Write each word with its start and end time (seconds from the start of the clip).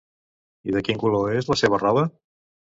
I 0.69 0.75
de 0.77 0.83
quin 0.87 1.03
color 1.05 1.37
és 1.43 1.53
la 1.53 1.61
seva 1.65 1.83
roba? 1.87 2.09